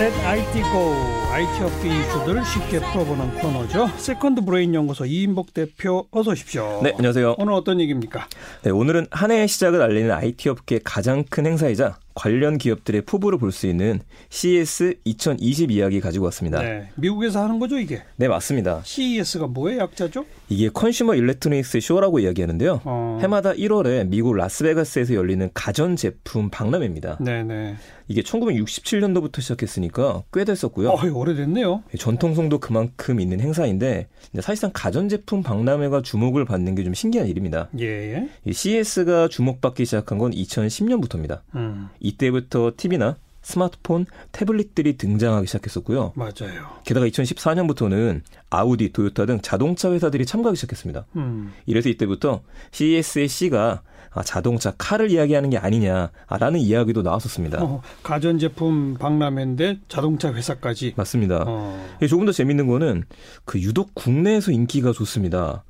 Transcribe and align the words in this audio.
Let 0.00 0.12
IT 0.26 0.62
Go 0.72 0.92
IT 1.30 1.62
업계 1.62 1.88
이슈들을 2.00 2.44
쉽게 2.44 2.80
풀어보는 2.80 3.34
코너죠. 3.34 3.88
세컨드 3.96 4.44
브레인 4.44 4.74
연구소 4.74 5.04
이임복 5.06 5.54
대표 5.54 6.06
어서 6.10 6.32
오십시오. 6.32 6.80
네, 6.82 6.92
안녕하세요. 6.96 7.36
오늘 7.38 7.52
어떤 7.52 7.80
얘기입니까? 7.80 8.26
네, 8.62 8.70
오늘은 8.70 9.06
한 9.12 9.30
해의 9.30 9.46
시작을 9.46 9.80
알리는 9.80 10.10
IT 10.10 10.48
업계 10.48 10.80
가장 10.82 11.24
큰 11.30 11.46
행사이자 11.46 11.96
관련 12.14 12.58
기업들의 12.58 13.02
포부를 13.02 13.38
볼 13.38 13.50
수 13.52 13.66
있는 13.66 14.00
CES 14.30 14.94
2020 15.04 15.70
이야기 15.70 16.00
가지고 16.00 16.24
왔습니다. 16.26 16.60
네, 16.62 16.88
미국에서 16.96 17.42
하는 17.42 17.58
거죠 17.58 17.78
이게? 17.78 18.02
네, 18.16 18.28
맞습니다. 18.28 18.80
CES가 18.84 19.46
뭐의 19.48 19.78
약자죠? 19.78 20.24
이게 20.48 20.68
Consumer 20.68 21.14
Electronics 21.14 21.80
Show라고 21.80 22.18
이야기하는데요. 22.20 22.80
어. 22.84 23.18
해마다 23.22 23.52
1월에 23.52 24.06
미국 24.08 24.34
라스베가스에서 24.34 25.14
열리는 25.14 25.48
가전 25.54 25.96
제품 25.96 26.50
박람회입니다. 26.50 27.18
네 27.20 27.42
네. 27.42 27.76
이게 28.06 28.20
1967년도부터 28.22 29.40
시작했으니까 29.40 30.22
꽤 30.32 30.44
됐었고요. 30.44 30.90
어, 30.90 31.00
오래됐네요. 31.10 31.82
전통성도 31.98 32.58
그만큼 32.58 33.18
있는 33.20 33.40
행사인데 33.40 34.08
사실상 34.40 34.70
가전 34.74 35.08
제품 35.08 35.42
박람회가 35.42 36.02
주목을 36.02 36.44
받는 36.44 36.74
게 36.76 36.84
좀 36.84 36.92
신기한 36.92 37.26
일입니다. 37.28 37.70
예. 37.80 38.28
이 38.44 38.52
CS가 38.52 39.28
주목받기 39.28 39.86
시작한 39.86 40.18
건 40.18 40.32
2010년부터입니다. 40.32 41.40
음, 41.54 41.88
이때부터 42.04 42.72
TV나 42.76 43.16
스마트폰, 43.42 44.06
태블릿들이 44.32 44.96
등장하기 44.96 45.46
시작했었고요. 45.46 46.12
맞아요. 46.14 46.80
게다가 46.84 47.06
2014년부터는 47.06 48.22
아우디, 48.48 48.92
도요타 48.92 49.26
등 49.26 49.38
자동차 49.42 49.92
회사들이 49.92 50.24
참가하기 50.24 50.56
시작했습니다. 50.56 51.04
음, 51.16 51.52
이래서 51.66 51.90
이때부터 51.90 52.40
CES의 52.70 53.28
C가 53.28 53.82
아, 54.14 54.22
자동차 54.22 54.72
카를 54.78 55.10
이야기하는 55.10 55.50
게 55.50 55.58
아니냐라는 55.58 56.60
이야기도 56.60 57.02
나왔었습니다. 57.02 57.62
어, 57.62 57.82
가전제품 58.02 58.94
박람회인데 58.98 59.80
자동차 59.88 60.32
회사까지. 60.32 60.94
맞습니다. 60.96 61.44
어, 61.46 61.96
예, 62.00 62.06
조금 62.06 62.24
더 62.24 62.32
재밌는 62.32 62.68
거는 62.68 63.02
그 63.44 63.60
유독 63.60 63.94
국내에서 63.94 64.52
인기가 64.52 64.92
좋습니다. 64.92 65.64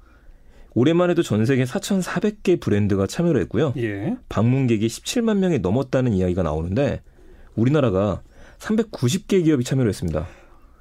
올해만 0.75 1.11
해도 1.11 1.22
전 1.22 1.47
세계 1.47 1.64
4,400개 1.64 2.61
브랜드가 2.61 3.06
참여를 3.06 3.41
했고요. 3.42 3.72
예. 3.77 4.17
방문객이 4.28 4.86
17만 4.86 5.39
명이 5.39 5.61
넘었다는 5.61 6.12
이야기가 6.12 6.42
나오는데 6.42 7.00
우리나라가 7.55 8.22
390개 8.58 9.44
기업이 9.44 9.64
참여를 9.64 9.89
했습니다. 9.89 10.27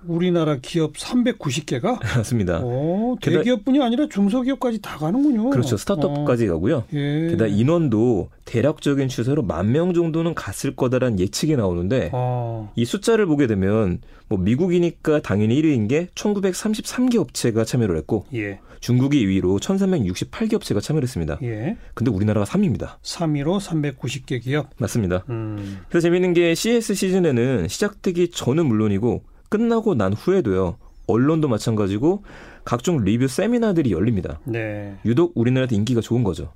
우리나라 0.07 0.57
기업 0.61 0.93
390개가 0.93 1.99
맞습니다. 2.17 2.59
오, 2.61 3.15
게다- 3.21 3.37
대기업뿐이 3.37 3.81
아니라 3.81 4.07
중소기업까지 4.09 4.81
다 4.81 4.97
가는군요. 4.97 5.49
그렇죠. 5.49 5.77
스타트업까지 5.77 6.47
가고요. 6.47 6.77
어, 6.77 6.85
예. 6.93 7.27
게다가 7.29 7.47
인원도 7.47 8.29
대략적인 8.45 9.07
추세로 9.07 9.41
만 9.43 9.71
명 9.73 9.93
정도는 9.93 10.35
갔을 10.35 10.75
거다라는 10.75 11.19
예측이 11.19 11.55
나오는데 11.55 12.09
어, 12.13 12.71
이 12.75 12.85
숫자를 12.85 13.25
보게 13.25 13.47
되면 13.47 13.99
뭐 14.29 14.37
미국이니까 14.37 15.21
당연히 15.21 15.59
1위인 15.61 15.87
게 15.89 16.07
1933개 16.15 17.15
업체가 17.17 17.63
참여를 17.65 17.97
했고 17.97 18.25
예. 18.35 18.59
중국이 18.81 19.25
2위로 19.25 19.59
1368개 19.61 20.53
업체가 20.55 20.81
참여를 20.81 21.07
했습니다. 21.07 21.39
예. 21.41 21.77
근데 21.93 22.11
우리나라가 22.11 22.45
3위입니다. 22.45 22.99
3위로 23.01 23.59
390개 23.59 24.41
기업. 24.43 24.69
맞습니다. 24.77 25.23
음. 25.29 25.79
그래서 25.89 26.05
재밌는 26.07 26.33
게 26.33 26.53
CS 26.53 26.93
시즌에는 26.93 27.67
시작되기 27.69 28.31
전은 28.31 28.65
물론이고 28.65 29.23
끝나고 29.53 29.93
난 29.93 30.13
후에도요. 30.13 30.77
언론도 31.05 31.47
마찬가지고 31.47 32.23
각종 32.65 33.03
리뷰 33.03 33.27
세미나들이 33.27 33.91
열립니다. 33.91 34.39
네. 34.45 34.95
유독 35.05 35.33
우리나라한테 35.35 35.75
인기가 35.75 36.01
좋은 36.01 36.23
거죠. 36.23 36.51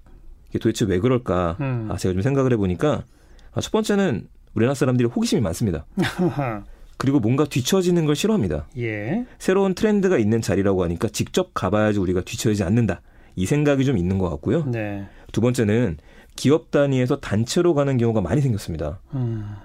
이게 0.49 0.57
도대체 0.57 0.85
왜 0.85 0.99
그럴까? 0.99 1.57
음. 1.59 1.89
아, 1.91 1.97
제가 1.97 2.13
좀 2.13 2.23
생각을 2.23 2.51
해보니까 2.53 3.03
아, 3.51 3.61
첫 3.61 3.71
번째는 3.71 4.27
우리나라 4.55 4.73
사람들이 4.73 5.07
호기심이 5.09 5.41
많습니다. 5.43 5.85
그리고 6.97 7.19
뭔가 7.19 7.45
뒤처지는 7.45 8.07
걸 8.07 8.15
싫어합니다. 8.15 8.67
예. 8.79 9.27
새로운 9.37 9.75
트렌드가 9.75 10.17
있는 10.17 10.41
자리라고 10.41 10.83
하니까 10.83 11.07
직접 11.09 11.51
가봐야지 11.53 11.99
우리가 11.99 12.21
뒤처지지 12.21 12.63
않는다. 12.63 13.01
이 13.35 13.45
생각이 13.45 13.85
좀 13.85 13.99
있는 13.99 14.17
것 14.17 14.27
같고요. 14.31 14.65
네. 14.65 15.07
두 15.31 15.41
번째는 15.41 15.97
기업 16.35 16.71
단위에서 16.71 17.19
단체로 17.19 17.75
가는 17.75 17.95
경우가 17.97 18.21
많이 18.21 18.41
생겼습니다. 18.41 19.01
음. 19.13 19.55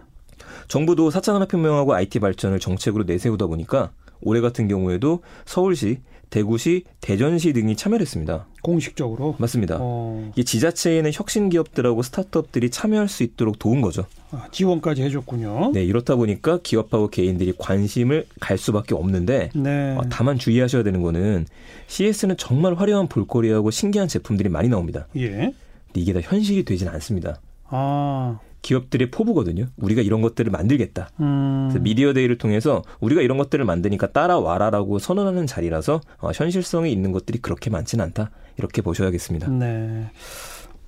정부도 0.73 1.11
4차 1.11 1.25
산업혁명하고 1.25 1.93
IT 1.93 2.19
발전을 2.19 2.59
정책으로 2.59 3.05
내세우다 3.05 3.47
보니까 3.47 3.91
올해 4.23 4.41
같은 4.41 4.69
경우에도 4.69 5.21
서울시, 5.45 5.99
대구시, 6.31 6.85
대전시 7.03 7.53
등이 7.53 7.77
참여를 7.77 8.01
했습니다. 8.01 8.47
공식적으로. 8.63 9.37
맞습니다. 9.37 9.77
어, 9.79 10.31
이게 10.33 10.45
지자체에는 10.45 11.11
혁신 11.13 11.51
기업들하고 11.51 12.01
스타트업들이 12.01 12.71
참여할 12.71 13.09
수 13.09 13.23
있도록 13.23 13.59
도운 13.59 13.83
거죠. 13.83 14.07
아, 14.31 14.47
지원까지 14.51 15.03
해줬군요. 15.03 15.73
네, 15.75 15.85
이렇다 15.85 16.17
보니까 16.17 16.61
기업하고 16.63 17.09
개인들이 17.09 17.53
관심을 17.59 18.25
갈 18.41 18.57
수밖에 18.57 18.95
없는데 18.95 19.51
네. 19.55 19.95
어, 19.99 20.05
다만 20.09 20.39
주의하셔야 20.39 20.83
되는 20.85 21.03
거는 21.03 21.45
CS는 21.89 22.39
정말 22.39 22.73
화려한 22.73 23.09
볼거리하고 23.09 23.71
신기한 23.71 24.09
제품들이 24.09 24.49
많이 24.49 24.71
나옵니다. 24.71 25.07
예. 25.17 25.29
근데 25.29 26.01
이게 26.01 26.15
다 26.15 26.21
현실이 26.23 26.65
되진 26.65 26.89
않습니다. 26.89 27.43
아. 27.69 28.39
기업들의 28.63 29.11
포부거든요. 29.11 29.67
우리가 29.77 30.03
이런 30.03 30.23
것들을 30.23 30.51
만들겠다. 30.51 31.11
음. 31.21 31.69
그래서 31.69 31.83
미디어 31.83 32.13
데이를 32.13 32.39
통해서 32.39 32.83
우리가 33.01 33.21
이런 33.21 33.37
것들을 33.39 33.65
만드니까 33.65 34.13
따라와라라고 34.13 34.99
선언하는 34.99 35.47
자리라서 35.47 36.01
어, 36.19 36.31
현실성이 36.33 36.93
있는 36.93 37.13
것들이 37.13 37.39
그렇게 37.41 37.71
많지는 37.71 38.05
않다. 38.07 38.31
이렇게 38.57 38.81
보셔야겠습니다. 38.83 39.51
네. 39.51 40.11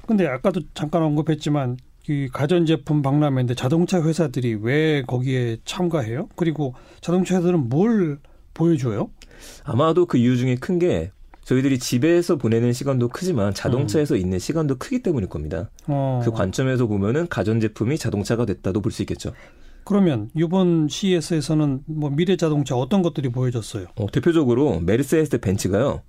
근데 0.07 0.27
아까도 0.27 0.61
잠깐 0.75 1.03
언급했지만 1.03 1.77
이 2.09 2.29
가전제품 2.33 3.03
박람회인데 3.03 3.55
자동차 3.55 4.03
회사들이 4.03 4.59
왜 4.61 5.03
거기에 5.07 5.57
참가해요? 5.65 6.29
그리고 6.37 6.75
자동차 7.01 7.37
회사들은 7.37 7.69
뭘 7.71 8.19
보여줘요? 8.53 9.11
아마도 9.65 10.07
그 10.07 10.19
이유 10.19 10.37
중에 10.37 10.55
큰 10.57 10.79
게 10.79 11.11
저희들이 11.45 11.79
집에서 11.79 12.37
보내는 12.37 12.73
시간도 12.73 13.09
크지만 13.09 13.53
자동차에서 13.55 14.17
있는 14.17 14.39
시간도 14.39 14.77
크기 14.79 15.03
때문일 15.03 15.29
겁니다. 15.29 15.71
어. 15.87 16.21
그 16.25 16.31
관점에서 16.31 16.87
보면은 16.87 17.29
가전제품이 17.29 17.99
자동차가 17.99 18.47
됐다도 18.47 18.81
볼 18.81 18.91
수 18.93 19.03
있겠죠. 19.03 19.33
그러면 19.85 20.31
이번 20.35 20.89
CES에서는 20.89 21.83
뭐 21.87 22.09
미래 22.11 22.37
자동차 22.37 22.75
어떤 22.75 23.03
것들이 23.03 23.29
보여졌어요? 23.29 23.87
어, 23.97 24.07
대표적으로 24.11 24.81
메르세데스 24.81 25.39
벤츠가요. 25.41 26.01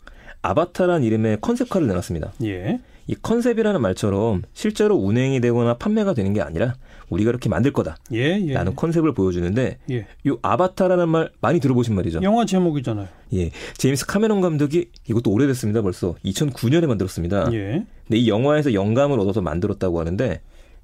아바타란 0.41 1.03
이름의 1.03 1.40
컨셉카를 1.41 1.88
내놨습니다. 1.88 2.31
예. 2.44 2.79
이 3.07 3.16
컨셉이라는 3.16 3.81
말처럼 3.81 4.44
실제로 4.53 4.95
운행이 4.95 5.41
되거나 5.41 5.74
판매가 5.78 6.13
되는 6.13 6.34
게 6.34 6.41
아니라 6.41 6.75
우리가 7.09 7.29
이렇게 7.29 7.49
만들 7.49 7.71
거다. 7.71 7.97
예, 8.13 8.39
예. 8.45 8.53
라는 8.53 8.75
컨셉을 8.75 9.13
보여주는데 9.13 9.77
예. 9.91 10.07
이 10.25 10.35
아바타라는 10.41 11.09
말 11.09 11.31
많이 11.41 11.59
들어보신 11.59 11.95
말이죠. 11.95 12.21
영화 12.23 12.45
제목이잖아요. 12.45 13.07
예. 13.33 13.51
제임스 13.77 14.05
카메론 14.05 14.41
감독이 14.41 14.89
이것도 15.07 15.31
오래됐습니다. 15.31 15.81
벌써 15.81 16.15
2009년에 16.25 16.88
만들었습니다. 16.88 17.51
예. 17.53 17.85
근데 18.07 18.17
이 18.17 18.27
영화에서 18.27 18.73
영감을 18.73 19.19
얻어서 19.19 19.41
만들었다고 19.41 19.99
하는데 19.99 20.41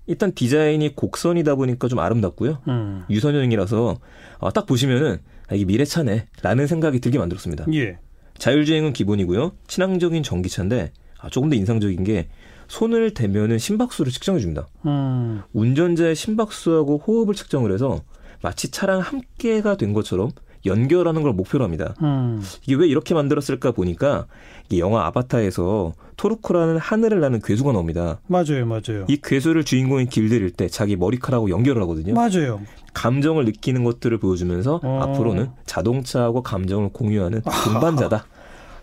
일단 0.08 0.34
디자인이 0.34 0.96
곡선이다 0.96 1.56
보니까 1.56 1.88
좀 1.88 2.00
아름답고요. 2.00 2.60
음. 2.68 3.04
유선형이라서 3.10 4.00
아, 4.40 4.50
딱 4.52 4.66
보시면은 4.66 5.20
아, 5.48 5.56
이게 5.56 5.66
미래차네라는 5.66 6.68
생각이 6.68 7.00
들게 7.00 7.18
만들었습니다. 7.18 7.66
예. 7.74 7.98
자율주행은 8.38 8.94
기본이고요. 8.94 9.54
친환경인 9.68 10.24
전기차인데 10.24 10.92
아, 11.20 11.30
조금 11.30 11.50
더 11.50 11.56
인상적인 11.56 12.04
게 12.04 12.28
손을 12.72 13.14
대면은 13.14 13.58
심박수를 13.58 14.14
측정해 14.14 14.40
줍니다. 14.40 14.66
음. 14.86 15.42
운전자의 15.52 16.16
심박수하고 16.16 17.04
호흡을 17.06 17.36
측정을 17.36 17.74
해서 17.74 18.00
마치 18.42 18.72
차랑 18.72 19.02
함께가 19.02 19.76
된 19.76 19.92
것처럼 19.92 20.32
연결하는 20.66 21.22
걸 21.22 21.34
목표로 21.34 21.66
합니다. 21.66 21.94
음. 22.02 22.42
이게 22.66 22.76
왜 22.76 22.88
이렇게 22.88 23.14
만들었을까 23.14 23.72
보니까 23.72 24.26
이 24.70 24.80
영화 24.80 25.06
아바타에서 25.08 25.92
토르코라는 26.16 26.78
하늘을 26.78 27.20
나는 27.20 27.42
괴수가 27.42 27.74
나옵니다. 27.74 28.22
맞아요, 28.28 28.66
맞아요. 28.66 29.06
이 29.10 29.18
괴수를 29.22 29.66
주인공이 29.66 30.06
길들일 30.06 30.52
때 30.52 30.70
자기 30.70 30.96
머리카락하고 30.96 31.50
연결을 31.50 31.82
하거든요. 31.82 32.14
맞아요. 32.14 32.62
감정을 32.94 33.44
느끼는 33.46 33.84
것들을 33.84 34.18
보여주면서 34.18 34.80
어. 34.82 35.00
앞으로는 35.02 35.50
자동차하고 35.66 36.42
감정을 36.42 36.90
공유하는 36.94 37.42
동반자다. 37.66 38.26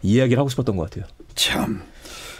이 0.02 0.12
이야기를 0.12 0.38
하고 0.38 0.50
싶었던 0.50 0.76
것 0.76 0.90
같아요. 0.90 1.06
참. 1.34 1.80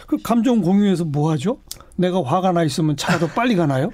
그 0.09 0.17
감정 0.23 0.61
공유해서 0.61 1.05
뭐 1.05 1.31
하죠? 1.31 1.59
내가 1.95 2.23
화가 2.23 2.51
나 2.51 2.63
있으면 2.63 2.97
차가 2.97 3.19
더 3.19 3.27
빨리 3.27 3.55
가나요? 3.55 3.91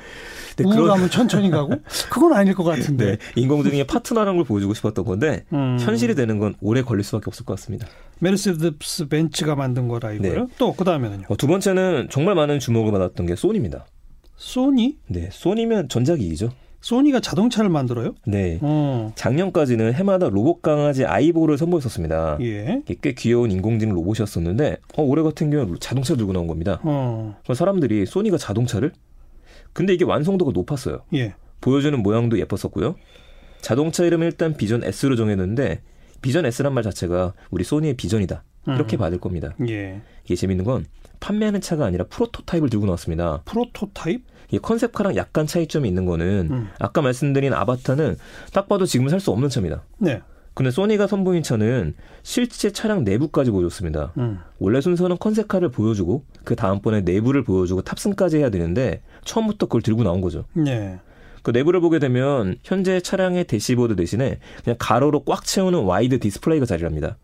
네, 0.56 0.64
우울하면 0.64 1.10
천천히 1.10 1.50
가고? 1.50 1.74
그건 2.10 2.32
아닐 2.32 2.54
것 2.56 2.64
같은데. 2.64 3.18
네, 3.36 3.42
인공지능의 3.42 3.86
파트너라는 3.86 4.38
걸 4.38 4.46
보여주고 4.46 4.74
싶었던 4.74 5.04
건데 5.04 5.44
음. 5.52 5.78
현실이 5.78 6.16
되는 6.16 6.40
건 6.40 6.56
오래 6.62 6.84
걸릴 6.84 7.04
수밖에 7.04 7.26
없을 7.28 7.44
것 7.44 7.58
같습니다. 7.58 7.86
메르세데스 8.20 9.10
벤츠가 9.10 9.56
만든 9.56 9.90
거라 9.90 10.14
이거요. 10.14 10.46
네. 10.46 10.54
또 10.58 10.74
그다음에는요. 10.74 11.24
어, 11.28 11.36
두 11.36 11.48
번째는 11.48 12.08
정말 12.10 12.36
많은 12.36 12.60
주목을 12.60 12.94
받았던 12.94 13.26
게 13.26 13.36
소니입니다. 13.36 13.86
소니? 14.38 14.98
네, 15.08 15.28
소니면 15.34 15.90
전자기기죠. 15.90 16.54
소니가 16.86 17.20
자동차를 17.20 17.68
만들어요? 17.72 18.14
네. 18.28 18.60
어. 18.62 19.12
작년까지는 19.16 19.96
해마다 19.96 20.30
로봇 20.30 20.62
강아지 20.62 21.04
아이보를 21.04 21.58
선보였었습니다. 21.58 22.38
예. 22.42 22.84
꽤 23.02 23.14
귀여운 23.14 23.50
인공지능 23.50 23.96
로봇이었었는데 23.96 24.78
어, 24.96 25.02
올해 25.02 25.24
같은 25.24 25.50
경우는 25.50 25.78
자동차 25.80 26.16
들고 26.16 26.32
나온 26.32 26.46
겁니다. 26.46 26.80
어. 26.84 27.38
사람들이 27.52 28.06
소니가 28.06 28.38
자동차를? 28.38 28.92
근데 29.74 29.96
이게 29.96 30.06
완성도가 30.06 30.52
높았어요. 30.52 31.02
예. 31.16 31.34
보여주는 31.60 31.98
모양도 32.04 32.38
예뻤었고요. 32.38 32.98
자동차 33.62 34.06
이름은 34.06 34.28
일단 34.28 34.56
비전 34.56 34.84
S로 34.84 35.16
정했는데 35.16 35.82
비전 36.22 36.46
S란 36.46 36.76
말 36.76 36.84
자체가 36.84 37.34
우리 37.50 37.64
소니의 37.64 37.96
비전이다. 37.96 38.44
이렇게 38.68 38.96
음. 38.96 39.00
받을 39.00 39.18
겁니다. 39.18 39.56
예. 39.68 40.02
이게 40.24 40.36
재밌는 40.36 40.64
건 40.64 40.86
판매하는 41.20 41.62
차가 41.62 41.86
아니라 41.86 42.06
프로토타입을 42.06 42.70
들고 42.70 42.86
나왔습니다. 42.86 43.42
프로토타입? 43.46 44.24
이 44.52 44.60
컨셉카랑 44.60 45.16
약간 45.16 45.48
차이점이 45.48 45.88
있는 45.88 46.06
거는 46.06 46.48
음. 46.52 46.70
아까 46.80 47.02
말씀드린 47.02 47.54
아바타는 47.54 48.18
딱 48.54 48.68
봐도 48.68 48.86
지금 48.86 49.10
살 49.10 49.20
수 49.20 49.32
없는 49.32 49.50
차입니다. 49.50 49.84
네. 49.98 50.22
근데 50.54 50.72
소니가 50.72 51.08
선보인 51.08 51.44
차는 51.44 51.96
실제 52.24 52.72
차량 52.72 53.04
내부까지 53.04 53.52
보여줬습니다. 53.52 54.14
음. 54.18 54.40
원래 54.60 54.80
순서는 54.82 55.18
컨셉카를 55.18 55.70
보여주고 55.70 56.24
그 56.46 56.56
다음번에 56.56 57.02
내부를 57.02 57.44
보여주고 57.44 57.82
탑승까지 57.82 58.38
해야 58.38 58.50
되는데 58.50 59.02
처음부터 59.26 59.66
그걸 59.66 59.82
들고 59.82 60.04
나온 60.04 60.22
거죠. 60.22 60.46
네. 60.54 61.00
그 61.42 61.52
내부를 61.52 61.82
보게 61.82 62.00
되면 62.00 62.56
현재 62.64 63.02
차량의 63.02 63.46
대시보드 63.46 63.96
대신에 63.98 64.40
그냥 64.64 64.78
가로로 64.80 65.24
꽉 65.26 65.44
채우는 65.44 65.84
와이드 65.84 66.20
디스플레이가 66.20 66.66
자리합니다. 66.66 67.18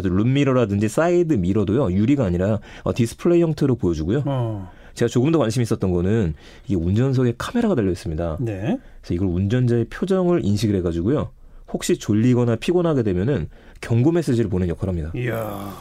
그래서 0.00 0.14
룸미러라든지 0.14 0.88
사이드 0.88 1.34
미러도요 1.34 1.92
유리가 1.92 2.24
아니라 2.24 2.58
어, 2.82 2.94
디스플레이 2.94 3.42
형태로 3.42 3.76
보여주고요. 3.76 4.22
어. 4.26 4.70
제가 4.94 5.08
조금 5.08 5.30
더 5.30 5.38
관심 5.38 5.62
있었던 5.62 5.90
거는 5.90 6.34
이게 6.66 6.74
운전석에 6.74 7.34
카메라가 7.36 7.74
달려 7.74 7.90
있습니다. 7.90 8.38
네. 8.40 8.78
그래서 9.02 9.14
이걸 9.14 9.28
운전자의 9.28 9.86
표정을 9.86 10.44
인식을 10.44 10.74
해가지고요. 10.76 11.30
혹시 11.72 11.98
졸리거나 11.98 12.56
피곤하게 12.56 13.02
되면은 13.02 13.48
경고 13.80 14.10
메시지를 14.12 14.48
보내는 14.48 14.70
역할을 14.70 14.88
합니다. 14.92 15.12
이야. 15.14 15.74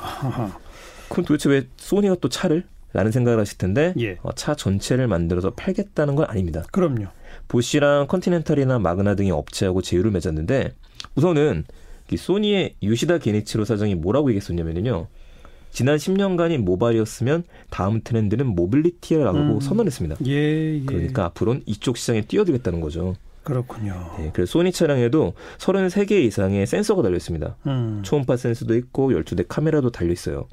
그럼 1.10 1.26
도대체 1.26 1.50
왜 1.50 1.68
소니가 1.78 2.16
또 2.20 2.30
차를? 2.30 2.64
라는 2.92 3.12
생각을 3.12 3.38
하실 3.40 3.58
텐데 3.58 3.94
예. 4.00 4.18
어, 4.24 4.32
차 4.36 4.56
전체를 4.56 5.08
만들어서 5.08 5.50
팔겠다는 5.52 6.16
건 6.16 6.28
아닙니다. 6.30 6.64
그럼요. 6.72 7.08
보쉬랑 7.50 8.08
컨티넨탈이나 8.08 8.80
마그나 8.80 9.16
등의 9.16 9.32
업체하고 9.32 9.82
제휴를 9.82 10.12
맺었는데 10.12 10.74
우선은 11.16 11.66
이 11.66 11.85
소니의 12.14 12.76
요시다 12.84 13.18
겐이치로 13.18 13.66
사장이 13.66 13.96
뭐라고 13.96 14.30
얘기했었냐면요. 14.30 15.08
지난 15.72 15.98
10년간이 15.98 16.58
모바일이었으면 16.60 17.44
다음 17.70 18.00
트렌드는 18.02 18.46
mobility라고 18.46 19.38
음. 19.38 19.60
선언했습니다. 19.60 20.18
예, 20.26 20.76
예. 20.76 20.82
그러니까 20.86 21.26
앞으로는 21.26 21.64
이쪽 21.66 21.98
시장에 21.98 22.22
뛰어들겠다는 22.22 22.80
거죠. 22.80 23.16
그렇군요. 23.44 24.16
네, 24.18 24.32
그래서 24.34 24.54
소니 24.54 24.72
차량에도 24.72 25.34
33개 25.58 26.12
이상의 26.12 26.66
센서가 26.66 27.02
달려 27.02 27.18
있습니다. 27.18 27.58
음. 27.68 28.02
초음파 28.04 28.38
센서도 28.38 28.76
있고 28.78 29.12
12대 29.12 29.46
카메라도 29.48 29.92
달려 29.92 30.14
있어요. 30.14 30.48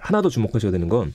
하나 0.00 0.20
더 0.20 0.28
주목하셔야 0.28 0.72
되는 0.72 0.88
건 0.88 1.14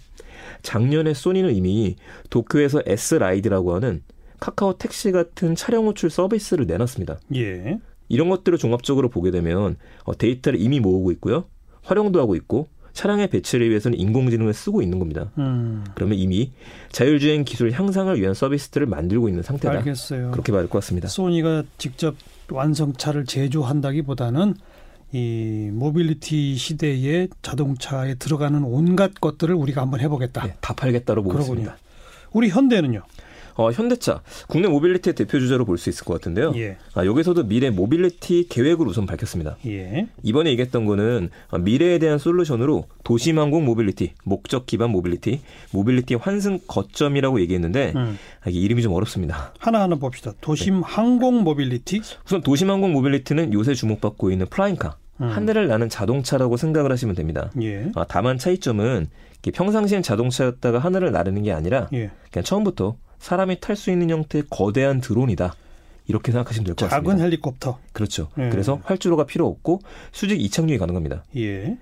작년에 0.61 1.13
소니는 1.13 1.53
이미 1.53 1.95
도쿄에서 2.29 2.81
S.RIDE라고 2.85 3.75
하는 3.75 4.01
카카오 4.39 4.77
택시 4.77 5.11
같은 5.11 5.55
차량 5.55 5.85
호출 5.85 6.09
서비스를 6.09 6.65
내놨습니다. 6.65 7.19
예. 7.35 7.77
이런 8.11 8.29
것들을 8.29 8.57
종합적으로 8.57 9.09
보게 9.09 9.31
되면 9.31 9.77
어, 10.03 10.17
데이터를 10.17 10.59
이미 10.59 10.79
모으고 10.79 11.11
있고요. 11.13 11.45
활용도 11.83 12.19
하고 12.19 12.35
있고 12.35 12.67
차량의 12.93 13.29
배치를 13.29 13.69
위해서는 13.69 13.97
인공지능을 13.97 14.53
쓰고 14.53 14.81
있는 14.81 14.99
겁니다. 14.99 15.31
음. 15.37 15.83
그러면 15.95 16.17
이미 16.17 16.51
자율주행 16.91 17.45
기술 17.45 17.71
향상을 17.71 18.19
위한 18.19 18.33
서비스들을 18.33 18.85
만들고 18.85 19.29
있는 19.29 19.43
상태다. 19.43 19.77
알겠어요. 19.77 20.31
그렇게 20.31 20.51
말할 20.51 20.67
것 20.69 20.79
같습니다. 20.79 21.07
소니가 21.07 21.63
직접 21.77 22.15
완성차를 22.49 23.25
제조한다기보다는 23.25 24.55
이 25.13 25.69
모빌리티 25.71 26.55
시대의 26.55 27.29
자동차에 27.41 28.15
들어가는 28.15 28.63
온갖 28.63 29.11
것들을 29.19 29.55
우리가 29.55 29.81
한번 29.81 30.01
해보겠다. 30.01 30.45
네, 30.45 30.55
다 30.61 30.73
팔겠다로 30.73 31.23
보고 31.23 31.35
그러군요. 31.35 31.61
있습니다. 31.61 31.77
우리 32.33 32.49
현대는요. 32.49 33.03
어, 33.61 33.71
현대차 33.71 34.21
국내 34.47 34.67
모빌리티의 34.67 35.13
대표 35.15 35.39
주자로 35.39 35.65
볼 35.65 35.77
수 35.77 35.89
있을 35.89 36.03
것 36.05 36.13
같은데요. 36.13 36.53
예. 36.57 36.77
아, 36.93 37.05
여기서도 37.05 37.43
미래 37.47 37.69
모빌리티 37.69 38.47
계획을 38.49 38.87
우선 38.87 39.05
밝혔습니다. 39.05 39.57
예. 39.67 40.07
이번에 40.23 40.49
얘기했던 40.51 40.85
거는 40.85 41.29
어, 41.49 41.57
미래에 41.57 41.99
대한 41.99 42.17
솔루션으로 42.17 42.85
도심항공 43.03 43.65
모빌리티, 43.65 44.13
목적 44.23 44.65
기반 44.65 44.89
모빌리티, 44.91 45.41
모빌리티 45.71 46.15
환승 46.15 46.59
거점이라고 46.67 47.39
얘기했는데 47.41 47.93
음. 47.95 48.17
아, 48.43 48.49
이게 48.49 48.59
이름이 48.59 48.81
좀 48.81 48.93
어렵습니다. 48.93 49.53
하나하나 49.59 49.95
봅시다. 49.95 50.33
도심 50.41 50.81
항공 50.83 51.43
모빌리티. 51.43 52.01
우선 52.25 52.41
도심 52.41 52.69
항공 52.69 52.91
모빌리티는 52.93 53.53
요새 53.53 53.73
주목받고 53.73 54.31
있는 54.31 54.45
flying 54.47 54.77
car, 54.77 54.97
음. 55.21 55.27
하늘을 55.29 55.67
나는 55.67 55.89
자동차라고 55.89 56.57
생각을 56.57 56.91
하시면 56.91 57.15
됩니다. 57.15 57.51
예. 57.61 57.91
아, 57.95 58.05
다만 58.07 58.37
차이점은 58.37 59.07
평상시엔 59.53 60.03
자동차였다가 60.03 60.77
하늘을 60.79 61.11
나르는 61.11 61.41
게 61.43 61.51
아니라 61.51 61.87
예. 61.93 62.11
그냥 62.31 62.43
처음부터 62.43 62.95
사람이 63.21 63.59
탈 63.59 63.75
수 63.75 63.91
있는 63.91 64.09
형태의 64.09 64.45
거대한 64.49 64.99
드론이다. 65.01 65.53
이렇게 66.07 66.31
생각하시면 66.31 66.65
될 66.65 66.75
것 66.75 66.89
같습니다. 66.89 67.11
작은 67.11 67.23
헬리콥터. 67.23 67.79
그렇죠. 67.93 68.27
예. 68.39 68.49
그래서 68.49 68.79
활주로가 68.83 69.25
필요 69.25 69.47
없고 69.47 69.79
수직 70.11 70.41
이착륙이 70.41 70.77
가능합니다. 70.79 71.23
예. 71.37 71.77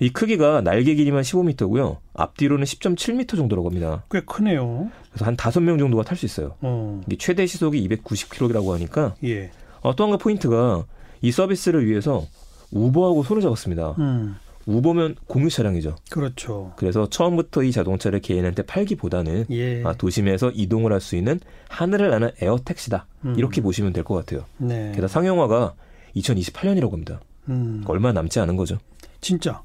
이 0.00 0.10
크기가 0.10 0.60
날개 0.60 0.94
길이만 0.94 1.22
15m고요. 1.22 1.96
앞뒤로는 2.14 2.64
10.7m 2.64 3.36
정도라고 3.36 3.68
합니다. 3.68 4.04
꽤 4.10 4.20
크네요. 4.20 4.90
그래서 5.10 5.24
한 5.24 5.36
5명 5.36 5.78
정도가 5.78 6.02
탈 6.04 6.16
수 6.16 6.26
있어요. 6.26 6.56
어. 6.60 7.00
이게 7.06 7.16
최대 7.16 7.46
시속이 7.46 7.88
290km라고 7.88 8.72
하니까 8.72 9.14
예. 9.24 9.50
어, 9.80 9.94
또 9.96 10.04
한 10.04 10.10
가지 10.10 10.22
포인트가 10.22 10.84
이 11.22 11.30
서비스를 11.32 11.86
위해서 11.86 12.26
우버하고 12.72 13.22
손을 13.22 13.42
잡았습니다. 13.42 13.92
음. 13.98 14.36
우버면 14.66 15.16
공유 15.26 15.50
차량이죠. 15.50 15.96
그렇죠. 16.10 16.72
그래서 16.76 17.08
처음부터 17.08 17.62
이 17.64 17.72
자동차를 17.72 18.20
개인한테 18.20 18.62
팔기보다는 18.62 19.46
예. 19.50 19.82
아, 19.84 19.92
도심에서 19.94 20.50
이동을 20.54 20.92
할 20.92 21.00
수 21.00 21.16
있는 21.16 21.40
하늘을 21.68 22.10
나는 22.10 22.30
에어 22.40 22.58
택시다. 22.64 23.06
음. 23.24 23.34
이렇게 23.36 23.60
보시면 23.60 23.92
될 23.92 24.04
것 24.04 24.14
같아요. 24.14 24.44
네. 24.58 24.90
게다가 24.90 25.08
상용화가 25.08 25.74
2028년이라고 26.16 26.92
합니다. 26.92 27.20
음. 27.48 27.82
얼마 27.86 28.12
남지 28.12 28.38
않은 28.40 28.56
거죠. 28.56 28.78
진짜 29.20 29.62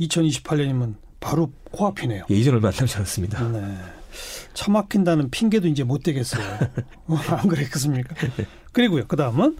2028년이면 0.00 0.94
바로 1.20 1.50
코앞이네요. 1.72 2.24
예 2.30 2.40
이제 2.40 2.54
얼마 2.54 2.68
안 2.68 2.74
남지 2.78 2.96
않았습니다. 2.96 3.48
네. 3.48 3.76
차 4.54 4.70
막힌다는 4.70 5.30
핑계도 5.30 5.68
이제 5.68 5.84
못 5.84 6.02
되겠어요. 6.02 6.42
안 7.30 7.48
그랬겠습니까? 7.48 8.14
그리고요. 8.72 9.06
그 9.06 9.16
다음은 9.16 9.56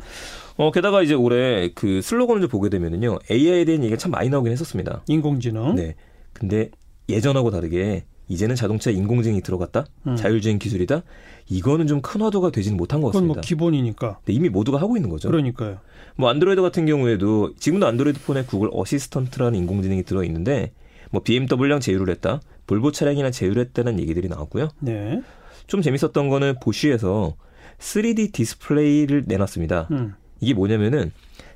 어, 0.58 0.70
게다가 0.70 1.02
이제 1.02 1.14
올해 1.14 1.70
그 1.74 2.02
슬로건을 2.02 2.42
좀 2.42 2.50
보게 2.50 2.68
되면은요. 2.68 3.18
AI에 3.30 3.64
대한 3.64 3.82
얘기가 3.82 3.96
참 3.96 4.10
많이 4.10 4.28
나오긴 4.28 4.52
했었습니다. 4.52 5.02
인공지능. 5.06 5.76
네. 5.76 5.94
근데 6.32 6.70
예전하고 7.08 7.50
다르게 7.50 8.04
이제는 8.28 8.56
자동차에 8.56 8.92
인공지능이 8.92 9.40
들어갔다? 9.40 9.86
음. 10.06 10.16
자율주행 10.16 10.58
기술이다? 10.58 11.02
이거는 11.48 11.86
좀 11.86 12.00
큰 12.02 12.20
화두가 12.20 12.50
되지는 12.50 12.76
못한 12.76 13.00
것 13.00 13.08
그건 13.08 13.22
같습니다. 13.22 13.38
뭐 13.38 13.40
기본이니까. 13.42 14.18
근데 14.18 14.32
이미 14.34 14.48
모두가 14.50 14.78
하고 14.80 14.96
있는 14.96 15.08
거죠. 15.08 15.28
그러니까요. 15.30 15.78
뭐 16.16 16.28
안드로이드 16.28 16.60
같은 16.60 16.84
경우에도 16.86 17.54
지금도 17.58 17.86
안드로이드 17.86 18.20
폰에 18.24 18.42
Google 18.44 18.68
Assistant라는 18.72 19.58
인공지능이 19.60 20.02
들어 20.02 20.24
있는데 20.24 20.72
뭐 21.10 21.22
BMW랑 21.22 21.80
제휴를 21.80 22.10
했다. 22.10 22.40
볼보 22.66 22.92
차량이랑 22.92 23.30
제휴를 23.30 23.62
했다는 23.62 23.98
얘기들이 24.00 24.28
나왔고요. 24.28 24.68
네. 24.80 25.22
좀 25.66 25.80
재밌었던 25.80 26.28
거는 26.28 26.56
보쉬에서 26.62 27.36
3D 27.78 28.32
디스플레이를 28.32 29.24
내놨습니다. 29.26 29.88
음. 29.92 30.14
이게 30.40 30.54
뭐냐면은 30.54 31.12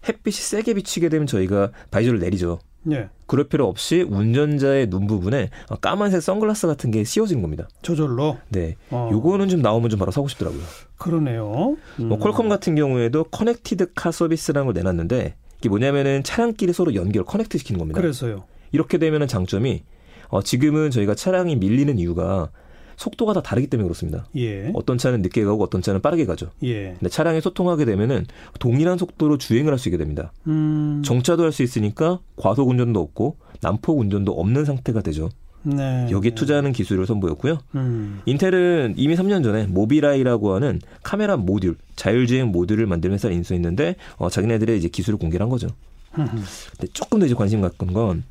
햇빛이 0.08 0.34
세게 0.34 0.74
비치게 0.74 1.08
되면 1.08 1.26
저희가 1.26 1.70
visor를 1.90 2.18
내리죠. 2.18 2.58
네. 2.84 3.08
그럴 3.26 3.48
필요 3.48 3.68
없이 3.68 4.02
운전자의 4.02 4.90
눈 4.90 5.06
부분에 5.06 5.50
까만색 5.80 6.20
선글라스 6.20 6.66
같은 6.66 6.90
게 6.90 7.04
씌워지는 7.04 7.40
겁니다. 7.42 7.68
저절로. 7.82 8.38
네. 8.48 8.76
어. 8.90 9.08
요거는 9.12 9.48
좀 9.48 9.62
나오면 9.62 9.90
좀 9.90 9.98
바로 9.98 10.10
사고 10.10 10.26
싶더라고요. 10.28 10.62
그러네요. 10.96 11.76
음. 12.00 12.08
뭐 12.08 12.18
퀄컴 12.18 12.48
같은 12.48 12.74
경우에도 12.74 13.24
connected 13.24 13.92
car 13.94 14.10
서비스라는 14.10 14.66
걸 14.66 14.74
내놨는데 14.74 15.36
이게 15.58 15.68
뭐냐면은 15.68 16.24
차량끼리 16.24 16.72
서로 16.72 16.94
연결 16.96 17.24
connect 17.24 17.56
시키는 17.58 17.78
겁니다. 17.78 18.00
그래서요. 18.00 18.44
이렇게 18.72 18.98
되면은 18.98 19.28
장점이 19.28 19.84
어, 20.28 20.42
지금은 20.42 20.90
저희가 20.90 21.14
차량이 21.14 21.56
밀리는 21.56 21.98
이유가 21.98 22.50
속도가 22.96 23.32
다 23.32 23.42
다르기 23.42 23.66
때문에 23.68 23.84
그렇습니다. 23.86 24.26
예. 24.36 24.70
어떤 24.74 24.98
차는 24.98 25.22
늦게 25.22 25.44
가고 25.44 25.62
어떤 25.64 25.82
차는 25.82 26.00
빠르게 26.02 26.24
가죠. 26.26 26.50
예. 26.62 26.92
근데 26.98 27.08
차량이 27.08 27.40
소통하게 27.40 27.84
되면은 27.84 28.26
동일한 28.58 28.98
속도로 28.98 29.38
주행을 29.38 29.72
할 29.72 29.78
수 29.78 29.88
있게 29.88 29.98
됩니다. 29.98 30.32
음. 30.46 31.02
정차도 31.04 31.42
할 31.44 31.52
수 31.52 31.62
있으니까 31.62 32.20
과속 32.36 32.68
운전도 32.68 33.00
없고 33.00 33.36
난폭 33.60 33.98
운전도 34.00 34.32
없는 34.32 34.64
상태가 34.64 35.00
되죠. 35.02 35.28
네. 35.64 36.08
여기에 36.10 36.34
투자하는 36.34 36.72
기술을 36.72 37.06
선보였고요. 37.06 37.58
음. 37.76 38.20
인텔은 38.26 38.94
이미 38.96 39.14
3년 39.14 39.44
전에 39.44 39.66
모비라이라고 39.68 40.54
하는 40.54 40.80
카메라 41.04 41.36
모듈, 41.36 41.76
자율주행 41.94 42.48
모듈을 42.48 42.86
만드는 42.86 43.14
회사를 43.14 43.36
인수했는데 43.36 43.94
어, 44.16 44.28
자기네들의 44.28 44.76
이제 44.76 44.88
기술을 44.88 45.18
공개한 45.20 45.48
거죠. 45.48 45.68
근데 46.14 46.86
조금 46.92 47.20
더 47.20 47.26
이제 47.26 47.34
관심 47.34 47.60
갖는 47.60 47.94
건 47.94 48.24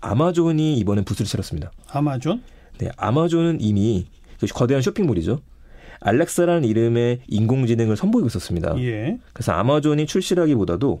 아마존이 0.00 0.76
이번엔 0.78 1.04
부스를 1.04 1.26
차렸습니다. 1.28 1.70
아마존? 1.90 2.42
네, 2.78 2.88
아마존은 2.96 3.58
이미 3.60 4.06
그 4.40 4.46
거대한 4.46 4.82
쇼핑몰이죠. 4.82 5.40
알렉사라는 6.00 6.64
이름의 6.64 7.20
인공지능을 7.26 7.96
선보이고 7.96 8.28
있었습니다. 8.28 8.78
예. 8.80 9.18
그래서 9.32 9.52
아마존이 9.52 10.06
출시라기보다도 10.06 11.00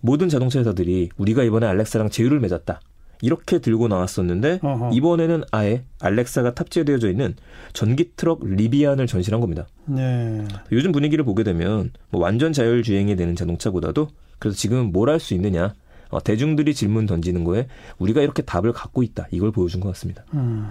모든 0.00 0.28
자동차 0.28 0.58
회사들이 0.58 1.08
우리가 1.16 1.42
이번에 1.42 1.66
알렉사랑 1.66 2.10
제휴를 2.10 2.40
맺었다. 2.40 2.80
이렇게 3.22 3.60
들고 3.60 3.88
나왔었는데 3.88 4.60
어허. 4.62 4.90
이번에는 4.92 5.44
아예 5.50 5.84
알렉사가 6.00 6.52
탑재되어져 6.52 7.08
있는 7.08 7.34
전기 7.72 8.10
트럭 8.14 8.40
리비안을 8.44 9.06
전시한 9.06 9.40
겁니다. 9.40 9.66
네. 9.86 10.44
요즘 10.70 10.92
분위기를 10.92 11.24
보게 11.24 11.42
되면 11.42 11.92
뭐 12.10 12.20
완전 12.20 12.52
자율 12.52 12.82
주행이 12.82 13.16
되는 13.16 13.34
자동차보다도 13.34 14.08
그래서 14.38 14.54
지금 14.54 14.92
뭘 14.92 15.08
할 15.08 15.18
수 15.18 15.32
있느냐 15.32 15.72
어, 16.10 16.22
대중들이 16.22 16.74
질문 16.74 17.06
던지는 17.06 17.42
거에 17.44 17.68
우리가 17.98 18.20
이렇게 18.20 18.42
답을 18.42 18.72
갖고 18.74 19.02
있다 19.02 19.28
이걸 19.30 19.50
보여준 19.50 19.80
것 19.80 19.88
같습니다. 19.88 20.24
음. 20.34 20.68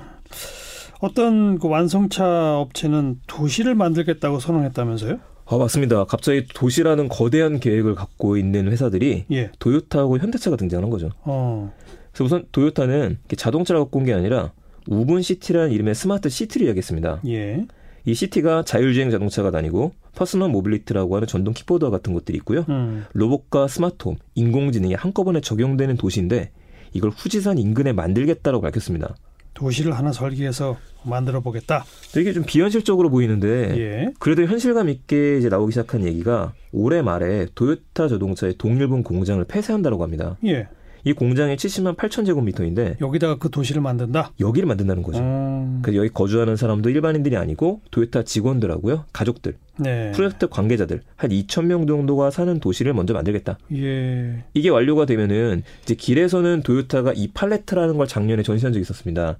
어떤 1.02 1.60
그 1.60 1.68
완성차 1.68 2.58
업체는 2.60 3.20
도시를 3.28 3.76
만들겠다고 3.76 4.40
선언했다면서요? 4.40 5.20
아 5.48 5.58
맞습니다. 5.58 6.06
갑자기 6.06 6.48
도시라는 6.48 7.08
거대한 7.10 7.60
계획을 7.60 7.94
갖고 7.96 8.38
있는 8.38 8.72
회사들이 8.72 9.26
예. 9.32 9.52
도요타하고 9.60 10.18
현대차가 10.18 10.56
등장한 10.56 10.90
거죠. 10.90 11.10
어. 11.24 11.72
그래서 12.12 12.24
우선 12.24 12.46
도요타는 12.52 13.18
이렇게 13.20 13.36
자동차를 13.36 13.82
갖고 13.82 14.00
온 14.00 14.06
게 14.06 14.14
아니라 14.14 14.54
Woven 14.88 15.22
City라는 15.22 15.72
이름의 15.72 15.94
스마트 15.96 16.30
시티를 16.30 16.66
이야기했습니다. 16.68 17.22
예. 17.28 17.66
이 18.06 18.14
시티가 18.14 18.64
자율주행 18.64 19.10
자동차가 19.12 19.52
다니고 19.52 19.92
personal 20.16 20.50
mobility라고 20.50 21.16
하는 21.16 21.28
전동 21.28 21.54
킥보드와 21.54 21.92
같은 21.92 22.14
것들이 22.14 22.38
있고요. 22.38 22.66
음. 22.70 23.04
로봇과 23.14 23.68
스마트홈, 23.68 24.16
인공지능이 24.36 24.94
한꺼번에 24.94 25.42
적용되는 25.42 25.98
도시인데 25.98 26.52
이걸 26.94 27.10
후지산 27.10 27.58
인근에 27.58 27.94
만들겠다라고 27.94 28.62
밝혔습니다. 28.62 29.16
도시를 29.56 29.94
하나 29.94 30.12
설계해서 30.12 30.78
만들어 31.04 31.42
보겠다. 31.42 31.84
되게 32.14 32.34
좀 32.34 32.44
비현실적으로 32.46 33.10
보이는데 33.10 33.78
예. 33.78 34.14
그래도 34.20 34.44
현실감 34.44 34.90
있게 34.90 35.38
이제 35.38 35.50
나오기 35.50 35.72
시작한 35.72 36.06
얘기가 36.06 36.54
올해 36.72 37.02
말에 37.02 37.48
도요타 37.56 38.08
자동차의 38.08 38.56
동일본 38.58 39.04
공장을 39.04 39.44
폐쇄한다고 39.46 40.04
합니다. 40.04 40.38
예. 40.46 40.68
이 41.06 41.14
공장이 41.14 41.56
70만 41.56 41.96
8천 41.96 42.26
제곱미터인데 42.26 42.98
여기다가 43.00 43.38
그 43.38 43.50
도시를 43.50 43.82
만든다. 43.82 44.32
여기를 44.40 44.68
만든다는 44.68 45.04
거죠. 45.04 45.20
음. 45.20 45.80
그래서 45.84 46.00
여기 46.00 46.10
거주하는 46.10 46.56
사람도 46.56 46.90
일반인들이 46.90 47.38
아니고 47.38 47.82
도요타 47.92 48.24
직원들하고요, 48.24 49.06
가족들, 49.14 49.56
네. 49.78 50.12
프로젝트 50.14 50.50
관계자들 50.50 51.02
한 51.16 51.30
2천 51.30 51.66
명 51.66 51.86
정도가 51.86 52.32
사는 52.32 52.60
도시를 52.60 52.94
먼저 52.94 53.14
만들겠다. 53.14 53.60
예. 53.74 54.44
이게 54.56 54.70
완료가 54.70 55.06
되면은 55.06 55.62
이제 55.84 55.94
길에서는 55.94 56.64
도요타가 56.64 57.14
e-Palette라는 57.16 57.98
걸 57.98 58.08
작년에 58.08 58.42
전시한 58.42 58.74
적이 58.74 58.82
있었습니다. 58.82 59.38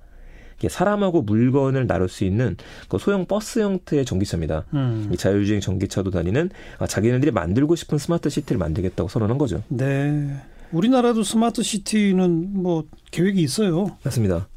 사람하고 0.68 1.22
물건을 1.24 1.86
나눌 1.86 2.08
수 2.08 2.24
있는 2.24 2.56
그 2.88 2.98
소형 2.98 3.26
버스 3.26 3.60
형태의 3.60 4.06
전기차입니다. 4.06 4.66
음. 4.74 5.10
이 5.12 5.18
자율주행 5.18 5.60
전기차도 5.62 6.12
다니는 6.12 6.50
아, 6.80 6.88
자기네들이 6.88 7.32
만들고 7.32 7.76
싶은 7.76 7.98
스마트 7.98 8.30
시티를 8.30 8.58
만들겠다고 8.58 9.10
선언한 9.10 9.38
거죠. 9.38 9.64
네. 9.68 10.30
우리나라도 10.76 11.24
스마트 11.24 11.64
시티는 11.64 12.62
뭐 12.62 12.84
계획이 13.12 13.42
있어요. 13.42 13.98
맞습니다. 14.04 14.50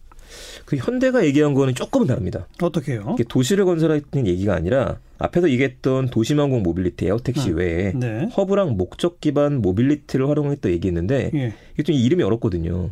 그 0.64 0.76
현대가 0.76 1.24
얘기한 1.24 1.54
거는 1.54 1.74
조금은 1.74 2.08
다릅니다. 2.08 2.46
어떻게요? 2.60 3.16
도시를 3.28 3.64
건설하는 3.64 4.26
얘기가 4.26 4.54
아니라 4.54 4.98
앞에서 5.18 5.48
얘기했던 5.48 6.08
도심항공 6.10 6.62
모빌리티 6.62 7.06
에어택시 7.06 7.50
음. 7.50 7.56
외에 7.56 7.92
네. 7.92 8.28
허브랑 8.36 8.76
목적 8.76 9.20
기반 9.20 9.62
모빌리티를 9.62 10.28
활용했다 10.28 10.70
얘기했는데 10.70 11.30
예. 11.34 11.54
이게 11.74 11.82
좀 11.84 11.94
이름이 11.94 12.22
어렵거든요. 12.24 12.90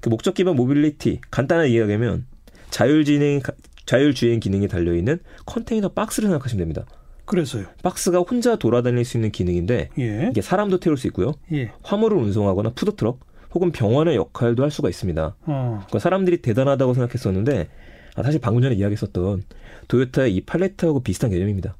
그 0.00 0.08
목적 0.08 0.34
기반 0.34 0.56
모빌리티 0.56 1.20
간단하게 1.30 1.70
이야기하면 1.70 2.26
자율주행 2.70 3.42
자율 3.86 4.14
주행 4.14 4.38
기능이 4.38 4.68
달려 4.68 4.94
있는 4.94 5.18
컨테이너 5.46 5.88
박스를 5.88 6.28
생각하시면 6.28 6.58
됩니다. 6.60 6.86
그래서요. 7.28 7.66
박스가 7.82 8.18
혼자 8.20 8.56
돌아다닐 8.56 9.04
수 9.04 9.16
있는 9.16 9.30
기능인데 9.30 9.90
예. 9.98 10.28
이게 10.30 10.40
사람도 10.40 10.80
태울 10.80 10.96
수 10.96 11.06
있고요. 11.08 11.32
예. 11.52 11.70
화물을 11.82 12.16
운송하거나 12.16 12.70
푸드 12.70 12.96
트럭 12.96 13.20
혹은 13.54 13.70
병원의 13.72 14.16
역할도 14.16 14.62
할 14.62 14.70
수가 14.70 14.88
있습니다. 14.88 15.36
어. 15.42 15.74
그러니까 15.86 15.98
사람들이 15.98 16.42
대단하다고 16.42 16.94
생각했었는데 16.94 17.68
아, 18.16 18.22
사실 18.22 18.40
방금 18.40 18.62
전에 18.62 18.74
이야기했었던 18.74 19.42
도요타의 19.88 20.34
e-Palette하고 20.34 21.00
비슷한 21.00 21.30
개념입니다. 21.30 21.76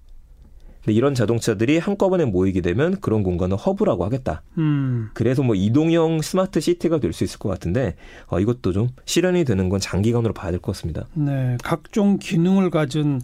근데 0.84 0.92
이런 0.96 1.14
자동차들이 1.14 1.78
한꺼번에 1.78 2.24
모이게 2.24 2.60
되면 2.60 3.00
그런 3.00 3.22
공간을 3.22 3.56
허브라고 3.56 4.04
하겠다. 4.04 4.42
음. 4.58 5.10
그래서 5.14 5.42
뭐 5.42 5.54
이동형 5.54 6.22
스마트 6.22 6.60
시티가 6.60 7.00
될 7.00 7.12
수 7.12 7.24
있을 7.24 7.38
것 7.38 7.48
같은데 7.48 7.96
어, 8.28 8.38
이것도 8.38 8.72
좀 8.72 8.88
실현이 9.04 9.44
되는 9.44 9.68
건 9.68 9.80
장기간으로 9.80 10.32
봐야 10.32 10.50
될 10.52 10.60
것 10.60 10.72
같습니다. 10.72 11.06
네. 11.14 11.56
각종 11.64 12.18
기능을 12.18 12.70
가진 12.70 13.20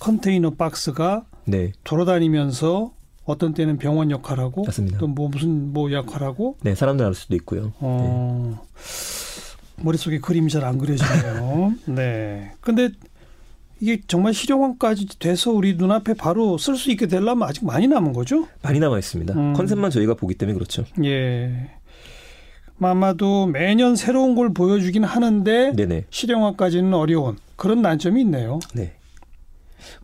컨테이너 0.00 0.50
박스가 0.50 1.24
네, 1.46 1.72
돌아다니면서 1.84 2.92
어떤 3.24 3.54
때는 3.54 3.78
병원 3.78 4.10
역할하고 4.10 4.64
맞습니다. 4.64 4.98
또뭐 4.98 5.28
무슨 5.28 5.72
뭐 5.72 5.90
역할하고 5.92 6.56
네 6.62 6.74
사람들 6.74 7.04
알 7.06 7.14
수도 7.14 7.34
있고요. 7.36 7.72
어. 7.80 8.60
머릿속에 9.76 10.18
그림이 10.20 10.50
잘 10.50 10.64
안 10.64 10.78
그려지네요. 10.78 11.74
네. 11.86 12.52
근데 12.60 12.90
이게 13.80 14.00
정말 14.06 14.32
실용화까지 14.32 15.18
돼서 15.18 15.50
우리 15.50 15.74
눈앞에 15.74 16.14
바로 16.14 16.56
쓸 16.58 16.76
수 16.76 16.90
있게 16.90 17.06
되려면 17.06 17.48
아직 17.48 17.64
많이 17.66 17.88
남은 17.88 18.12
거죠? 18.12 18.46
많이 18.62 18.78
남아 18.78 18.98
있습니다. 18.98 19.34
음. 19.34 19.52
컨셉만 19.54 19.90
저희가 19.90 20.14
보기 20.14 20.34
때문에 20.34 20.54
그렇죠. 20.54 20.84
예. 21.04 21.70
아마도 22.80 23.46
매년 23.46 23.96
새로운 23.96 24.34
걸 24.34 24.52
보여주긴 24.52 25.04
하는데 25.04 25.72
네네. 25.74 26.04
실용화까지는 26.10 26.92
어려운 26.92 27.36
그런 27.56 27.80
난점이 27.82 28.20
있네요. 28.22 28.58
네. 28.74 28.92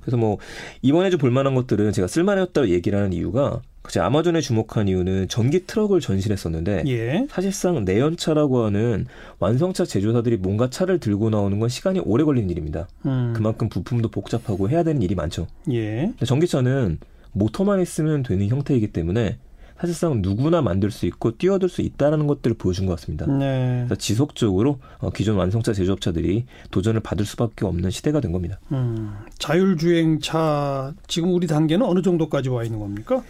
그래서 0.00 0.16
뭐 0.16 0.38
이번에 0.82 1.10
좀 1.10 1.18
볼만한 1.18 1.54
것들은 1.54 1.92
제가 1.92 2.08
쓸만했다고 2.08 2.68
얘기를 2.68 2.98
하는 2.98 3.12
이유가 3.12 3.62
그제 3.82 3.98
아마존에 4.00 4.40
주목한 4.40 4.88
이유는 4.88 5.28
전기 5.28 5.66
트럭을 5.66 6.00
전시했었는데 6.00 6.84
예. 6.86 7.26
사실상 7.30 7.84
내연차라고 7.84 8.64
하는 8.64 9.06
완성차 9.38 9.84
제조사들이 9.84 10.36
뭔가 10.36 10.68
차를 10.68 11.00
들고 11.00 11.30
나오는 11.30 11.58
건 11.58 11.68
시간이 11.68 12.00
오래 12.00 12.24
걸리는 12.24 12.50
일입니다. 12.50 12.88
음. 13.06 13.32
그만큼 13.34 13.68
부품도 13.68 14.10
복잡하고 14.10 14.68
해야 14.68 14.82
되는 14.82 15.00
일이 15.02 15.14
많죠. 15.14 15.46
예. 15.72 16.12
전기차는 16.24 16.98
모터만 17.32 17.80
있으면 17.80 18.22
되는 18.22 18.48
형태이기 18.48 18.88
때문에 18.88 19.38
사실상 19.80 20.20
누구나 20.20 20.60
만들 20.60 20.90
수 20.90 21.06
있고 21.06 21.38
뛰어들 21.38 21.70
수 21.70 21.80
있다는 21.80 22.26
것들을 22.26 22.56
보여준 22.58 22.84
것 22.84 22.98
같습니다. 22.98 23.24
네. 23.26 23.86
지속적으로 23.98 24.78
어, 24.98 25.08
기존 25.10 25.36
완성차 25.36 25.72
제조업자들이 25.72 26.44
도전을 26.70 27.00
받을 27.00 27.24
수밖에 27.24 27.64
없는 27.64 27.90
시대가 27.90 28.20
된 28.20 28.30
겁니다. 28.32 28.60
음. 28.72 29.14
자율주행차 29.38 30.92
지금 31.06 31.32
우리 31.32 31.46
단계는 31.46 31.86
어느 31.86 32.02
정도까지 32.02 32.50
와 32.50 32.62
있는 32.62 32.78
겁니까? 32.78 33.22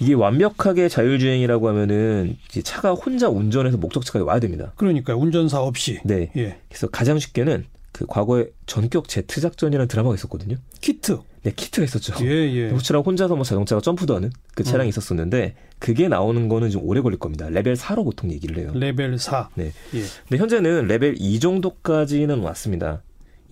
이게 0.00 0.14
완벽하게 0.14 0.88
자율주행이라고 0.88 1.68
하면은 1.68 2.36
차가 2.64 2.94
혼자 2.94 3.28
운전해서 3.28 3.76
목적지까지 3.76 4.24
와야 4.24 4.40
됩니다. 4.40 4.72
그러니까 4.74 5.14
운전사 5.14 5.60
없이. 5.60 6.00
네. 6.04 6.32
예. 6.36 6.58
그래서 6.68 6.88
가장 6.88 7.20
쉽게는 7.20 7.64
그 7.92 8.06
과거에 8.06 8.46
전격 8.66 9.08
제트 9.08 9.40
작전이라는 9.40 9.86
드라마가 9.86 10.14
있었거든요. 10.14 10.56
키트. 10.80 11.18
네, 11.42 11.52
키트가 11.54 11.84
있었죠. 11.84 12.14
예, 12.24 12.30
예. 12.52 12.70
호치랑 12.70 13.02
혼자서 13.02 13.34
뭐 13.34 13.44
자동차가 13.44 13.80
점프도 13.80 14.14
하는 14.14 14.30
그 14.54 14.62
차량이 14.62 14.88
음. 14.88 14.90
있었었는데 14.90 15.56
그게 15.80 16.06
나오는 16.06 16.48
거는 16.48 16.70
좀 16.70 16.82
오래 16.84 17.00
걸릴 17.00 17.18
겁니다. 17.18 17.48
레벨 17.48 17.74
4로 17.74 18.04
보통 18.04 18.30
얘기를 18.30 18.56
해요. 18.58 18.70
레벨 18.74 19.18
4. 19.18 19.50
네. 19.54 19.72
예. 19.94 20.02
근데 20.28 20.40
현재는 20.40 20.86
레벨 20.86 21.16
2 21.18 21.40
정도까지는 21.40 22.38
왔습니다. 22.40 23.02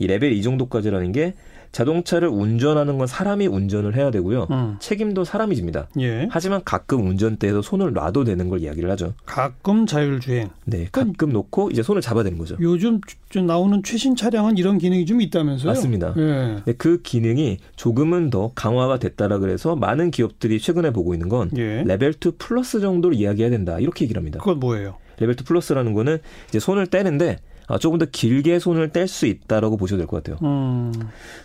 이 0.00 0.06
레벨 0.06 0.32
2 0.32 0.42
정도까지라는 0.42 1.12
게 1.12 1.34
자동차를 1.72 2.26
운전하는 2.26 2.98
건 2.98 3.06
사람이 3.06 3.46
운전을 3.46 3.94
해야 3.94 4.10
되고요. 4.10 4.48
음. 4.50 4.76
책임도 4.80 5.22
사람이 5.24 5.54
집니다. 5.54 5.86
예. 6.00 6.26
하지만 6.30 6.62
가끔 6.64 7.06
운전대에서 7.06 7.62
손을 7.62 7.92
놔도 7.92 8.24
되는 8.24 8.48
걸 8.48 8.60
이야기를 8.60 8.90
하죠. 8.90 9.14
가끔 9.24 9.86
자율주행. 9.86 10.48
네, 10.64 10.88
가끔 10.90 11.30
놓고 11.30 11.70
이제 11.70 11.84
손을 11.84 12.02
잡아야 12.02 12.24
되는 12.24 12.38
거죠. 12.38 12.56
요즘 12.60 13.00
좀 13.28 13.46
나오는 13.46 13.82
최신 13.84 14.16
차량은 14.16 14.58
이런 14.58 14.78
기능이 14.78 15.06
좀 15.06 15.20
있다면서요? 15.20 15.68
맞습니다. 15.68 16.14
예. 16.16 16.56
네, 16.64 16.72
그 16.76 17.02
기능이 17.02 17.58
조금은 17.76 18.30
더 18.30 18.50
강화가 18.56 18.98
됐다라 18.98 19.38
그래서 19.38 19.76
많은 19.76 20.10
기업들이 20.10 20.58
최근에 20.58 20.92
보고 20.92 21.14
있는 21.14 21.28
건 21.28 21.50
예. 21.56 21.84
레벨 21.84 22.14
2 22.14 22.32
플러스 22.38 22.80
정도를 22.80 23.16
이야기해야 23.16 23.50
된다 23.50 23.78
이렇게 23.78 24.06
얘기를 24.06 24.18
합니다. 24.18 24.40
그건 24.40 24.58
뭐예요? 24.58 24.96
레벨 25.20 25.36
2 25.38 25.44
플러스라는 25.44 25.92
거는 25.92 26.18
이제 26.48 26.58
손을 26.58 26.88
떼는데 26.88 27.36
아, 27.36 27.49
조금 27.78 27.98
더 27.98 28.06
길게 28.10 28.58
손을 28.58 28.90
뗄 28.90 29.06
수 29.08 29.26
있다라고 29.26 29.76
보셔도 29.76 29.98
될 29.98 30.06
것 30.06 30.22
같아요. 30.22 30.38
음. 30.48 30.92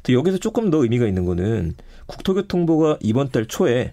또 0.03 0.13
여기서 0.13 0.38
조금 0.38 0.70
더 0.70 0.82
의미가 0.84 1.05
있는 1.08 1.25
거는 1.25 1.74
국토교통부가 2.08 2.98
이번 3.01 3.29
달 3.29 3.46
초에 3.46 3.91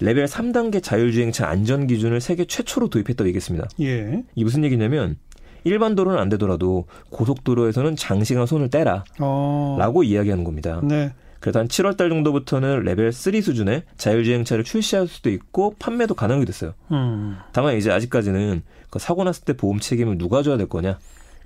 레벨 0.00 0.26
3단계 0.26 0.82
자율주행차 0.82 1.48
안전 1.48 1.86
기준을 1.86 2.20
세계 2.20 2.44
최초로 2.44 2.88
도입했다고 2.88 3.26
얘기했습니다. 3.28 3.68
예. 3.80 4.22
이 4.34 4.44
무슨 4.44 4.64
얘기냐면 4.64 5.16
일반 5.64 5.94
도로는 5.96 6.18
안 6.20 6.28
되더라도 6.28 6.86
고속도로에서는 7.10 7.96
장시간 7.96 8.46
손을 8.46 8.70
떼라 8.70 9.04
어. 9.18 9.76
라고 9.78 10.04
이야기하는 10.04 10.44
겁니다. 10.44 10.80
네. 10.84 11.12
그래서 11.40 11.58
한 11.60 11.68
7월 11.68 11.96
달 11.96 12.08
정도부터는 12.10 12.82
레벨 12.84 13.12
3 13.12 13.40
수준의 13.40 13.82
자율주행차를 13.96 14.64
출시할 14.64 15.06
수도 15.08 15.30
있고 15.30 15.74
판매도 15.78 16.14
가능하게 16.14 16.46
됐어요. 16.46 16.74
음. 16.92 17.36
다만 17.52 17.76
이제 17.76 17.90
아직까지는 17.90 18.62
그 18.90 18.98
사고 18.98 19.22
났을 19.24 19.44
때 19.44 19.52
보험 19.52 19.78
책임을 19.80 20.16
누가 20.18 20.42
져야 20.42 20.56
될 20.56 20.68
거냐 20.68 20.98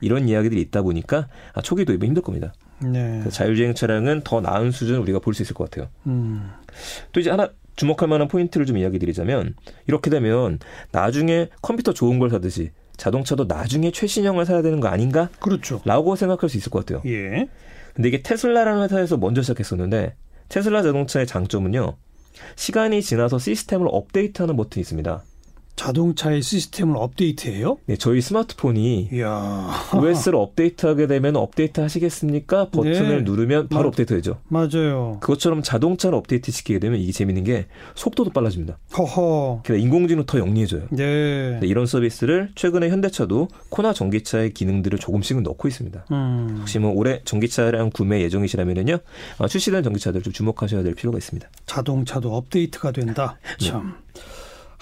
이런 0.03 0.29
이야기들이 0.29 0.61
있다 0.61 0.83
보니까 0.83 1.29
아, 1.55 1.63
초기 1.63 1.85
도입이 1.85 2.07
힘들 2.07 2.23
겁니다. 2.23 2.53
네. 2.81 3.23
자율주행 3.31 3.75
차량은 3.75 4.23
더 4.25 4.41
나은 4.41 4.71
수준을 4.73 5.01
우리가 5.01 5.21
볼 5.21 5.33
수 5.35 5.43
있을 5.43 5.55
것 5.55 5.71
같아요. 5.71 5.89
음. 6.07 6.51
또 7.13 7.21
이제 7.21 7.31
하나 7.31 7.49
주목할 7.77 8.09
만한 8.09 8.29
포인트를 8.29 8.67
좀 8.67 8.77
이야기 8.77 8.99
드리자면 8.99 9.55
이렇게 9.87 10.11
되면 10.11 10.59
나중에 10.91 11.49
컴퓨터 11.63 11.95
좋은 11.95 12.19
걸 12.19 12.29
사듯이 12.29 12.71
자동차도 12.97 13.45
나중에 13.45 13.91
최신형을 13.91 14.45
사야 14.45 14.61
되는 14.63 14.81
거 14.81 14.89
아닌가? 14.89 15.31
그렇죠. 15.41 15.81
라고 15.85 16.15
생각할 16.17 16.51
수 16.51 16.59
있을 16.59 16.71
것 16.71 16.85
같아요. 16.85 17.03
예. 17.11 17.49
근데 17.95 18.09
이게 18.09 18.23
테슬라라는 18.23 18.83
회사에서 18.85 19.17
먼저 19.17 19.43
시작했었는데 19.43 20.15
테슬라 20.49 20.83
자동차의 20.83 21.27
장점은요. 21.27 21.97
시간이 22.57 23.03
지나서 23.03 23.39
시스템을 23.39 23.87
업데이트하는 23.91 24.57
버튼이 24.57 24.81
있습니다. 24.83 25.23
자동차의 25.77 26.43
시스템을 26.43 26.97
업데이트해요? 26.97 27.79
네, 27.87 27.97
저희 27.97 28.21
스마트폰이 28.21 29.09
이야. 29.13 29.71
OS를 29.97 30.37
업데이트하게 30.39 31.07
되면 31.07 31.35
업데이트 31.37 31.81
하시겠습니까? 31.81 32.69
버튼을 32.71 33.19
네. 33.19 33.23
누르면 33.23 33.69
바로 33.69 33.85
맞- 33.85 33.89
업데이트 33.89 34.15
되죠. 34.15 34.39
맞아요. 34.49 35.19
그것처럼 35.21 35.63
자동차를 35.63 36.17
업데이트 36.17 36.53
시키게 36.53 36.79
되면 36.79 37.01
이게 37.01 37.11
재밌는 37.11 37.45
게 37.45 37.67
속도도 37.95 38.31
빨라집니다. 38.31 38.79
허허. 38.97 39.63
게다가 39.65 39.83
인공지능 39.83 40.25
더 40.27 40.39
영리해져요. 40.39 40.83
네. 40.91 41.59
네, 41.61 41.67
이런 41.67 41.87
서비스를 41.87 42.51
최근에 42.55 42.89
현대차도 42.91 43.49
코나 43.71 43.93
전기차의 43.93 44.53
기능들을 44.55 44.99
조금씩은 44.99 45.43
넣고 45.43 45.69
있습니다. 45.69 46.05
음. 46.13 46.57
혹시 46.61 46.79
뭐 46.79 46.93
올해 46.93 47.23
전기차량 47.25 47.91
구매 47.91 48.21
예정이시라면요 48.23 48.99
어, 49.39 49.49
출시된 49.49 49.83
전기차들 49.83 50.23
좀 50.23 50.33
주목하셔야 50.33 50.83
될 50.83 50.95
필요가 50.95 51.19
있습니다. 51.19 51.49
자동차도 51.67 52.35
업데이트가 52.37 52.93
된다. 52.93 53.39
네. 53.61 53.67
참. 53.69 53.95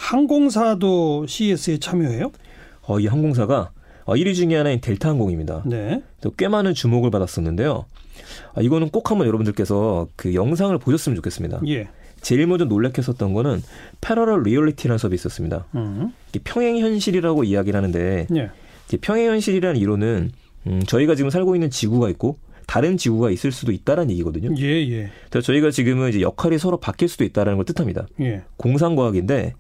항공사도 0.01 1.27
CES에 1.27 1.79
참여해요? 1.79 2.33
어, 2.87 2.99
이 2.99 3.07
항공사가 3.07 3.71
어, 4.07 4.15
1위 4.15 4.35
중에 4.35 4.57
하나인 4.57 4.81
델타 4.81 5.11
항공입니다. 5.11 5.63
네. 5.67 6.03
또꽤 6.23 6.49
많은 6.49 6.73
주목을 6.75 7.11
받았었는데요. 7.11 7.85
아, 8.55 8.61
이거는 8.63 8.89
꼭 8.89 9.11
한번 9.11 9.27
여러분들께서 9.29 10.09
그 10.17 10.35
영상을 10.35 10.77
보셨으면 10.79 11.17
좋겠습니다. 11.17 11.61
예. 11.69 11.89
제일 12.23 12.47
먼저 12.47 12.65
놀래켰었던 12.65 13.33
거는 13.35 13.63
Parallel 14.01 14.43
Reality라는 14.43 14.99
서비스였습니다. 14.99 15.67
음. 15.75 16.13
이게 16.31 16.41
평행 16.43 16.79
현실이라고 16.79 17.45
이야기를 17.45 17.77
하는데 17.77 18.27
예. 18.35 18.51
평행 19.01 19.27
현실이라는 19.31 19.79
이론은 19.79 20.33
음, 20.67 20.83
저희가 20.87 21.15
지금 21.15 21.31
살고 21.31 21.55
있는 21.55 21.71
지구가 21.71 22.09
있고 22.11 22.39
다른 22.67 22.97
지구가 22.97 23.31
있을 23.31 23.53
수도 23.53 23.71
있다라는 23.71 24.11
얘기거든요. 24.13 24.55
예, 24.59 24.65
예. 24.91 25.11
그래서 25.31 25.47
저희가 25.47 25.71
지금은 25.71 26.11
이제 26.11 26.21
역할이 26.21 26.59
서로 26.59 26.79
바뀔 26.79 27.09
수도 27.09 27.25
있다라는 27.25 27.57
걸 27.57 27.65
뜻합니다. 27.65 28.07
예. 28.21 28.43
공상과학인데 28.57 29.55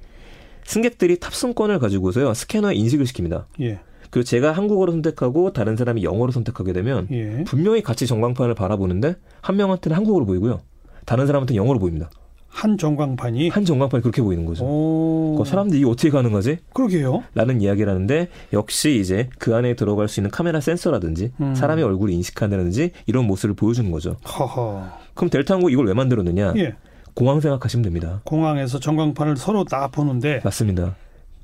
승객들이 0.70 1.18
탑승권을 1.18 1.80
가지고서요 1.80 2.32
스캐너에 2.32 2.74
인식을 2.76 3.04
시킵니다. 3.04 3.46
예. 3.60 3.80
그리고 4.10 4.24
제가 4.24 4.52
한국어로 4.52 4.92
선택하고 4.92 5.52
다른 5.52 5.76
사람이 5.76 6.04
영어로 6.04 6.30
선택하게 6.30 6.72
되면 6.72 7.08
예. 7.10 7.42
분명히 7.44 7.82
같이 7.82 8.06
전광판을 8.06 8.54
바라보는데 8.54 9.16
한 9.40 9.56
명한테는 9.56 9.96
한국어로 9.96 10.26
보이고요. 10.26 10.60
다른 11.06 11.26
사람한테는 11.26 11.60
영어로 11.60 11.80
보입니다. 11.80 12.08
한 12.46 12.78
전광판이 12.78 13.48
한 13.48 13.64
전광판이 13.64 14.02
그렇게 14.02 14.22
보이는 14.22 14.44
거죠. 14.44 14.64
오. 14.64 15.36
그 15.38 15.44
사람들이 15.44 15.80
이게 15.80 15.88
어떻게 15.88 16.10
가능하지? 16.10 16.58
그러게요. 16.72 17.24
라는 17.34 17.60
이야기를 17.60 17.88
하는데 17.88 18.28
역시 18.52 18.98
이제 19.00 19.28
그 19.38 19.56
안에 19.56 19.74
들어갈 19.74 20.08
수 20.08 20.20
있는 20.20 20.30
카메라 20.30 20.60
센서라든지 20.60 21.32
음. 21.40 21.54
사람의 21.56 21.82
얼굴을 21.84 22.14
인식한다든지 22.14 22.92
이런 23.06 23.26
모습을 23.26 23.56
보여주는 23.56 23.90
거죠. 23.90 24.16
허허. 24.24 24.88
그럼 25.14 25.30
델타 25.30 25.54
항공 25.54 25.70
이걸 25.72 25.86
왜 25.86 25.94
만들었느냐? 25.94 26.54
예. 26.58 26.74
공항 27.14 27.40
생각하시면 27.40 27.82
됩니다. 27.82 28.20
공항에서 28.24 28.78
전광판을 28.80 29.36
서로 29.36 29.64
다 29.64 29.88
보는데 29.88 30.40
맞습니다. 30.44 30.96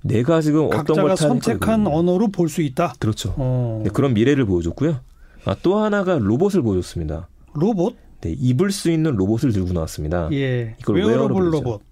내가 0.03 0.41
지금 0.41 0.67
어떤 0.67 0.85
걸 0.97 1.17
선택한 1.17 1.81
이거거든요. 1.83 1.91
언어로 1.99 2.29
볼 2.29 2.49
수 2.49 2.63
있다. 2.63 2.95
그렇죠. 2.99 3.35
어. 3.37 3.81
네, 3.85 3.91
그런 3.91 4.15
미래를 4.15 4.45
보여줬고요. 4.47 5.01
아, 5.45 5.57
또 5.63 5.79
하나가 5.79 6.19
로봇을 6.19 6.63
보여줬습니다. 6.63 7.29
로봇? 7.55 7.97
네, 8.21 8.35
입을 8.39 8.71
수 8.71 8.91
있는 8.91 9.17
로봇을 9.17 9.53
들고 9.53 9.73
나왔습니다. 9.73 10.29
예. 10.33 10.77
이걸 10.81 10.97
웨어러블. 10.97 11.53
로봇. 11.53 11.83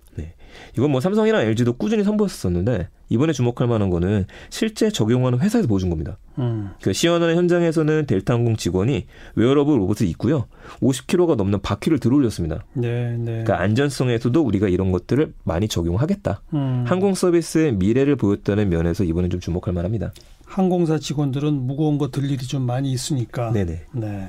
이건 0.79 0.93
뭐 0.93 1.01
삼성이랑 1.01 1.43
LG도 1.43 1.73
꾸준히 1.73 2.05
선보였었는데 2.05 2.89
이번에 3.09 3.33
주목할 3.33 3.69
만한 3.69 3.91
거는 3.91 4.27
실제 4.51 4.91
적용하는 4.91 5.39
회사에서 5.41 5.69
보여준 5.69 5.91
겁니다. 5.91 6.19
음. 6.39 6.71
그 6.83 6.93
시연하는 6.93 7.37
현장에서는 7.37 8.07
델타 8.07 8.35
항공 8.35 8.57
직원이 8.57 9.07
웨어러블 9.37 9.79
로봇을 9.79 10.07
입고요. 10.09 10.47
50kg가 10.81 11.37
넘는 11.37 11.61
바퀴를 11.61 11.99
들어올렸습니다. 12.01 12.65
네, 12.73 13.17
네. 13.17 13.25
그러니까 13.25 13.61
안전성에서도 13.61 14.41
우리가 14.41 14.69
이런 14.69 14.91
것들을 14.93 15.33
많이 15.45 15.69
적용하겠다. 15.69 16.43
음. 16.55 16.85
항공 16.87 17.15
서비스의 17.15 17.75
미래를 17.75 18.17
보였다는 18.17 18.69
면에서 18.69 19.05
이번에 19.05 19.29
좀 19.29 19.41
주목할 19.41 19.75
만합니다. 19.75 20.13
항공사 20.47 20.99
직원들은 20.99 21.53
무거운 21.67 21.99
거 21.99 22.09
들 22.11 22.25
일이 22.31 22.39
좀 22.47 22.63
많이 22.63 22.93
있으니까. 22.93 23.51
네네. 23.53 23.81
네. 23.93 24.29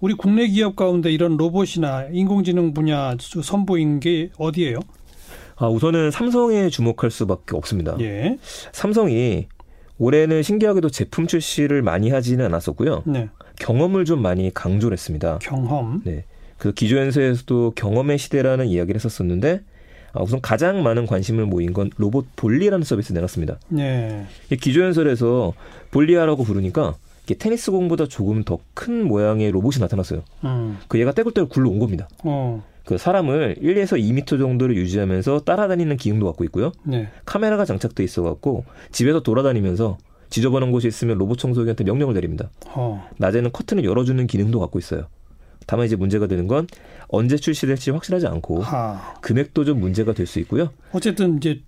우리 0.00 0.14
국내 0.14 0.46
기업 0.46 0.76
가운데 0.76 1.10
이런 1.10 1.36
로봇이나 1.36 2.06
인공지능 2.12 2.72
분야 2.72 3.16
주- 3.16 3.42
선보인 3.42 3.98
게 4.00 4.30
어디예요? 4.38 4.78
아, 5.58 5.66
우선은 5.68 6.10
삼성에 6.10 6.68
주목할 6.68 7.10
수밖에 7.10 7.56
없습니다. 7.56 7.96
예. 8.00 8.38
삼성이 8.72 9.48
올해는 9.98 10.42
신기하게도 10.42 10.90
제품 10.90 11.26
출시를 11.26 11.82
많이 11.82 12.10
하지는 12.10 12.44
않았었고요. 12.46 13.02
네. 13.06 13.28
경험을 13.58 14.04
좀 14.04 14.22
많이 14.22 14.52
강조를 14.54 14.96
했습니다. 14.96 15.38
경험. 15.42 16.02
네. 16.04 16.24
그 16.58 16.72
기조연설에서도 16.72 17.72
경험의 17.74 18.18
시대라는 18.18 18.66
이야기를 18.66 18.96
했었었는데 18.98 19.60
아, 20.12 20.22
우선 20.22 20.40
가장 20.40 20.82
많은 20.82 21.06
관심을 21.06 21.46
모인 21.46 21.72
건 21.72 21.90
로봇 21.96 22.26
볼리라는 22.36 22.84
서비스 22.84 23.12
내놨습니다. 23.12 23.58
네. 23.68 24.26
이 24.50 24.56
기조연설에서 24.56 25.52
볼리아라고 25.90 26.44
부르니까 26.44 26.94
테니스 27.38 27.72
공보다 27.72 28.06
조금 28.06 28.42
더 28.44 28.58
큰 28.74 29.04
모양의 29.06 29.50
로봇이 29.50 29.80
나타났어요. 29.80 30.22
음. 30.44 30.78
그 30.88 30.98
얘가 31.00 31.12
떼굴떼굴 31.12 31.48
굴러온 31.48 31.78
겁니다. 31.80 32.08
어. 32.24 32.64
그 32.88 32.96
사람을 32.96 33.56
1에서 33.60 34.00
2미터 34.00 34.38
정도를 34.38 34.74
유지하면서 34.78 35.40
따라다니는 35.40 35.98
기능도 35.98 36.24
갖고 36.24 36.42
있고요. 36.44 36.72
네. 36.84 37.08
카메라가 37.26 37.66
장착돼 37.66 38.02
있어 38.02 38.22
갖고 38.22 38.64
집에서 38.92 39.20
돌아다니면서 39.22 39.98
지저분한 40.30 40.72
곳이 40.72 40.88
있으면 40.88 41.18
로봇 41.18 41.36
청소기한테 41.36 41.84
명령을 41.84 42.14
내립니다. 42.14 42.48
어. 42.68 43.06
낮에는 43.18 43.52
커튼을 43.52 43.84
열어주는 43.84 44.26
기능도 44.26 44.58
갖고 44.58 44.78
있어요. 44.78 45.06
다만 45.66 45.84
이제 45.84 45.96
문제가 45.96 46.28
되는 46.28 46.46
건 46.46 46.66
언제 47.08 47.36
출시될지 47.36 47.90
확실하지 47.90 48.26
않고 48.26 48.62
하. 48.62 49.16
금액도 49.20 49.66
좀 49.66 49.80
문제가 49.80 50.14
될 50.14 50.26
수 50.26 50.38
있고요. 50.40 50.70
어쨌든 50.92 51.36
이제 51.36 51.60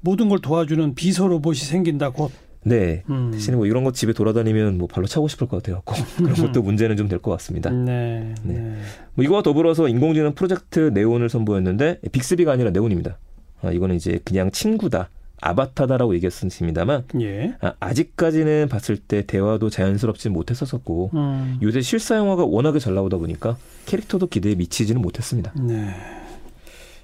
모든 0.00 0.28
걸 0.28 0.38
도와주는 0.38 0.94
비서 0.94 1.26
로봇이 1.26 1.56
생긴다 1.56 2.10
곧. 2.10 2.30
네. 2.64 3.02
음. 3.08 3.30
대신에 3.32 3.56
뭐 3.56 3.66
이런 3.66 3.84
거 3.84 3.92
집에 3.92 4.12
돌아다니면 4.12 4.78
뭐 4.78 4.88
발로 4.88 5.06
차고 5.06 5.28
싶을 5.28 5.46
것 5.48 5.62
같아요. 5.62 5.82
그런 6.16 6.34
것도 6.34 6.62
문제는 6.62 6.96
좀 6.96 7.08
될 7.08 7.18
것 7.20 7.30
같습니다. 7.32 7.70
네. 7.70 8.34
네. 8.42 8.54
네. 8.54 8.76
뭐 9.14 9.24
이거와 9.24 9.42
더불어서 9.42 9.88
인공지능 9.88 10.34
프로젝트 10.34 10.90
네온을 10.92 11.28
선보였는데 11.28 12.00
빅스비가 12.12 12.52
아니라 12.52 12.70
네온입니다. 12.70 13.18
아, 13.62 13.70
이거는 13.72 13.96
이제 13.96 14.20
그냥 14.24 14.50
친구다. 14.50 15.08
아바타다라고 15.40 16.16
얘기했습니다만 16.16 17.04
예. 17.20 17.54
아, 17.60 17.72
아직까지는 17.78 18.68
봤을 18.68 18.96
때 18.96 19.22
대화도 19.24 19.70
자연스럽지 19.70 20.30
못했었었고 20.30 21.10
음. 21.14 21.58
요새 21.62 21.80
실사 21.80 22.16
영화가 22.16 22.44
워낙에 22.44 22.80
잘 22.80 22.94
나오다 22.94 23.18
보니까 23.18 23.56
캐릭터도 23.86 24.26
기대에 24.26 24.56
미치지는 24.56 25.00
못했습니다. 25.00 25.52
네. 25.60 25.94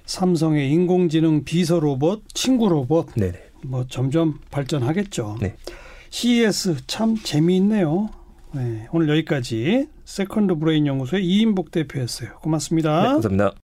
삼성의 0.05 0.69
인공지능 0.69 1.43
비서 1.45 1.79
로봇, 1.79 2.23
친구 2.33 2.67
로봇 2.69 3.07
네네. 3.15 3.33
뭐 3.63 3.85
점점 3.87 4.39
발전하겠죠. 4.51 5.37
네. 5.41 5.55
CES 6.09 6.87
참 6.87 7.17
재미있네요. 7.17 8.09
네, 8.53 8.87
오늘 8.93 9.09
여기까지 9.09 9.87
세컨드 10.05 10.55
브레인 10.55 10.87
연구소의 10.87 11.25
이인복 11.25 11.71
대표였어요. 11.71 12.37
고맙습니다. 12.37 13.01
네, 13.01 13.07
감사합니다. 13.09 13.55